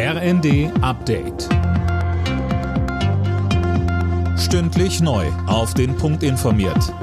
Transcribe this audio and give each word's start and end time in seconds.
RND 0.00 0.70
Update. 0.80 1.48
Stündlich 4.38 5.00
neu. 5.00 5.26
Auf 5.48 5.74
den 5.74 5.96
Punkt 5.96 6.22
informiert. 6.22 6.94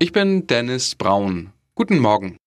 Ich 0.00 0.10
bin 0.10 0.48
Dennis 0.48 0.96
Braun. 0.96 1.52
Guten 1.76 2.00
Morgen. 2.00 2.38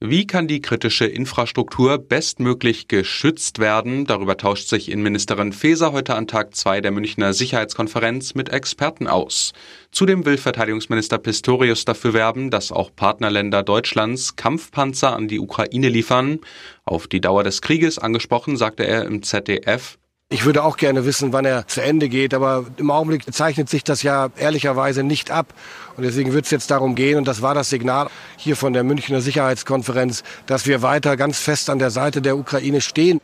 Wie 0.00 0.26
kann 0.26 0.46
die 0.46 0.60
kritische 0.60 1.06
Infrastruktur 1.06 1.96
bestmöglich 1.96 2.86
geschützt 2.86 3.58
werden? 3.60 4.04
Darüber 4.04 4.36
tauscht 4.36 4.68
sich 4.68 4.90
Innenministerin 4.90 5.54
Faeser 5.54 5.92
heute 5.92 6.14
an 6.16 6.26
Tag 6.26 6.54
2 6.54 6.82
der 6.82 6.90
Münchner 6.90 7.32
Sicherheitskonferenz 7.32 8.34
mit 8.34 8.50
Experten 8.50 9.06
aus. 9.06 9.54
Zudem 9.92 10.26
will 10.26 10.36
Verteidigungsminister 10.36 11.16
Pistorius 11.16 11.86
dafür 11.86 12.12
werben, 12.12 12.50
dass 12.50 12.72
auch 12.72 12.94
Partnerländer 12.94 13.62
Deutschlands 13.62 14.36
Kampfpanzer 14.36 15.16
an 15.16 15.28
die 15.28 15.40
Ukraine 15.40 15.88
liefern. 15.88 16.40
Auf 16.84 17.06
die 17.06 17.22
Dauer 17.22 17.42
des 17.42 17.62
Krieges 17.62 17.98
angesprochen, 17.98 18.58
sagte 18.58 18.86
er 18.86 19.06
im 19.06 19.22
ZDF, 19.22 19.96
ich 20.28 20.44
würde 20.44 20.64
auch 20.64 20.76
gerne 20.76 21.04
wissen, 21.04 21.32
wann 21.32 21.44
er 21.44 21.68
zu 21.68 21.80
Ende 21.80 22.08
geht, 22.08 22.34
aber 22.34 22.66
im 22.78 22.90
Augenblick 22.90 23.32
zeichnet 23.32 23.68
sich 23.68 23.84
das 23.84 24.02
ja 24.02 24.30
ehrlicherweise 24.36 25.04
nicht 25.04 25.30
ab. 25.30 25.54
Und 25.96 26.02
deswegen 26.02 26.32
wird 26.32 26.46
es 26.46 26.50
jetzt 26.50 26.70
darum 26.70 26.96
gehen, 26.96 27.18
und 27.18 27.28
das 27.28 27.42
war 27.42 27.54
das 27.54 27.70
Signal 27.70 28.08
hier 28.36 28.56
von 28.56 28.72
der 28.72 28.82
Münchner 28.82 29.20
Sicherheitskonferenz, 29.20 30.24
dass 30.46 30.66
wir 30.66 30.82
weiter 30.82 31.16
ganz 31.16 31.38
fest 31.38 31.70
an 31.70 31.78
der 31.78 31.90
Seite 31.90 32.22
der 32.22 32.36
Ukraine 32.36 32.80
stehen. 32.80 33.20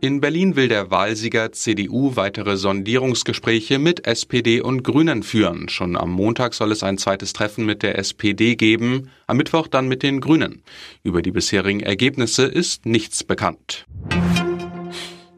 In 0.00 0.20
Berlin 0.20 0.56
will 0.56 0.68
der 0.68 0.90
Wahlsieger 0.90 1.52
CDU 1.52 2.16
weitere 2.16 2.56
Sondierungsgespräche 2.56 3.78
mit 3.78 4.06
SPD 4.06 4.60
und 4.60 4.82
Grünen 4.82 5.22
führen. 5.22 5.68
Schon 5.68 5.96
am 5.96 6.10
Montag 6.10 6.54
soll 6.54 6.70
es 6.70 6.82
ein 6.82 6.98
zweites 6.98 7.32
Treffen 7.32 7.64
mit 7.64 7.82
der 7.82 7.98
SPD 7.98 8.56
geben, 8.56 9.10
am 9.26 9.36
Mittwoch 9.36 9.68
dann 9.68 9.88
mit 9.88 10.02
den 10.02 10.20
Grünen. 10.20 10.62
Über 11.02 11.22
die 11.22 11.32
bisherigen 11.32 11.80
Ergebnisse 11.80 12.44
ist 12.44 12.84
nichts 12.84 13.24
bekannt. 13.24 13.86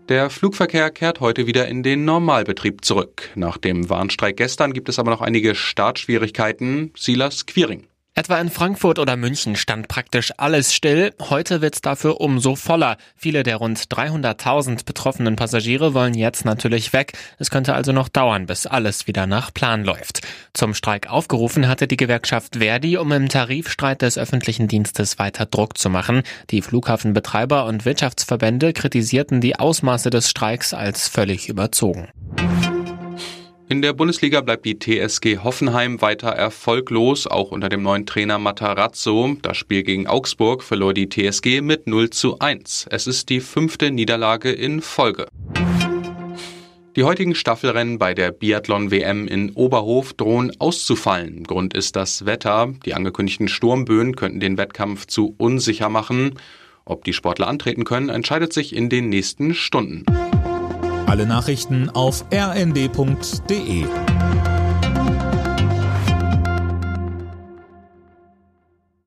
Der 0.08 0.30
Flugverkehr 0.30 0.90
kehrt 0.90 1.20
heute 1.20 1.46
wieder 1.46 1.68
in 1.68 1.82
den 1.82 2.06
Normalbetrieb 2.06 2.82
zurück. 2.82 3.28
Nach 3.34 3.58
dem 3.58 3.90
Warnstreik 3.90 4.38
gestern 4.38 4.72
gibt 4.72 4.88
es 4.88 4.98
aber 4.98 5.10
noch 5.10 5.20
einige 5.20 5.54
Startschwierigkeiten. 5.54 6.92
Silas 6.96 7.44
Quiring. 7.44 7.86
Etwa 8.14 8.40
in 8.40 8.50
Frankfurt 8.50 8.98
oder 8.98 9.16
München 9.16 9.54
stand 9.54 9.86
praktisch 9.86 10.32
alles 10.38 10.74
still. 10.74 11.14
Heute 11.20 11.60
wird's 11.60 11.82
dafür 11.82 12.20
umso 12.20 12.56
voller. 12.56 12.96
Viele 13.14 13.42
der 13.42 13.58
rund 13.58 13.78
300.000 13.78 14.86
betroffenen 14.86 15.36
Passagiere 15.36 15.94
wollen 15.94 16.14
jetzt 16.14 16.44
natürlich 16.44 16.92
weg. 16.92 17.12
Es 17.38 17.50
könnte 17.50 17.74
also 17.74 17.92
noch 17.92 18.08
dauern, 18.08 18.46
bis 18.46 18.66
alles 18.66 19.06
wieder 19.06 19.28
nach 19.28 19.54
Plan 19.54 19.84
läuft. 19.84 20.22
Zum 20.54 20.74
Streik 20.74 21.08
aufgerufen 21.10 21.68
hatte 21.68 21.86
die 21.86 21.96
Gewerkschaft 21.96 22.56
Verdi, 22.56 22.96
um 22.96 23.12
im 23.12 23.28
Tarifstreit 23.28 24.02
des 24.02 24.18
öffentlichen 24.18 24.68
Dienstes 24.68 25.18
weiter 25.18 25.46
Druck 25.46 25.78
zu 25.78 25.90
machen. 25.90 26.22
Die 26.50 26.62
Flughafenbetreiber 26.62 27.66
und 27.66 27.84
Wirtschaftsverbände 27.84 28.72
kritisierten 28.72 29.40
die 29.40 29.56
Ausmaße 29.56 30.10
des 30.10 30.30
Streiks 30.30 30.74
als 30.74 31.08
völlig 31.08 31.48
überzogen. 31.48 32.08
In 33.70 33.82
der 33.82 33.92
Bundesliga 33.92 34.40
bleibt 34.40 34.64
die 34.64 34.78
TSG 34.78 35.40
Hoffenheim 35.44 36.00
weiter 36.00 36.30
erfolglos, 36.30 37.26
auch 37.26 37.50
unter 37.50 37.68
dem 37.68 37.82
neuen 37.82 38.06
Trainer 38.06 38.38
Matarazzo. 38.38 39.36
Das 39.42 39.58
Spiel 39.58 39.82
gegen 39.82 40.06
Augsburg 40.06 40.62
verlor 40.62 40.94
die 40.94 41.10
TSG 41.10 41.60
mit 41.60 41.86
0 41.86 42.08
zu 42.08 42.38
1. 42.38 42.86
Es 42.90 43.06
ist 43.06 43.28
die 43.28 43.40
fünfte 43.40 43.90
Niederlage 43.90 44.50
in 44.50 44.80
Folge. 44.80 45.26
Die 46.96 47.04
heutigen 47.04 47.34
Staffelrennen 47.34 47.98
bei 47.98 48.14
der 48.14 48.32
Biathlon-WM 48.32 49.28
in 49.28 49.52
Oberhof 49.52 50.14
drohen 50.14 50.52
auszufallen. 50.58 51.44
Grund 51.44 51.74
ist 51.74 51.96
das 51.96 52.26
Wetter. 52.26 52.72
Die 52.84 52.94
angekündigten 52.94 53.48
Sturmböen 53.48 54.16
könnten 54.16 54.40
den 54.40 54.58
Wettkampf 54.58 55.06
zu 55.06 55.34
unsicher 55.38 55.88
machen. 55.88 56.34
Ob 56.84 57.04
die 57.04 57.12
Sportler 57.12 57.46
antreten 57.46 57.84
können, 57.84 58.08
entscheidet 58.08 58.52
sich 58.52 58.74
in 58.74 58.88
den 58.88 59.10
nächsten 59.10 59.54
Stunden. 59.54 60.04
Alle 61.06 61.26
Nachrichten 61.26 61.90
auf 61.90 62.24
rnd.de 62.32 63.86